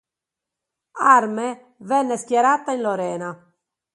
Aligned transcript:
Armee 1.11 1.75
venne 1.77 2.17
schierata 2.17 2.71
in 2.71 2.81
Lorena. 2.81 3.53